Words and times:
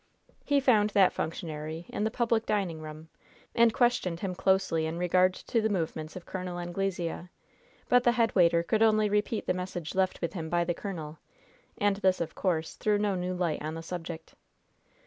He 0.43 0.59
found 0.59 0.89
that 0.89 1.13
functionary 1.13 1.85
in 1.89 2.03
the 2.05 2.09
public 2.09 2.47
dining 2.47 2.81
room, 2.81 3.09
and 3.53 3.71
questioned 3.71 4.21
him 4.21 4.33
closely 4.33 4.87
in 4.87 4.97
regard 4.97 5.35
to 5.35 5.61
the 5.61 5.69
movements 5.69 6.15
of 6.15 6.25
Col. 6.25 6.57
Anglesea; 6.57 7.29
but 7.87 8.03
the 8.03 8.13
head 8.13 8.33
waiter 8.33 8.63
could 8.63 8.81
only 8.81 9.09
repeat 9.11 9.45
the 9.45 9.53
message 9.53 9.93
left 9.93 10.19
with 10.19 10.33
him 10.33 10.49
by 10.49 10.63
the 10.63 10.73
colonel; 10.73 11.19
and 11.77 11.97
this, 11.97 12.19
of 12.19 12.33
course, 12.33 12.73
threw 12.77 12.97
no 12.97 13.13
new 13.13 13.35
light 13.35 13.61
on 13.61 13.75
the 13.75 13.83
subject. 13.83 14.33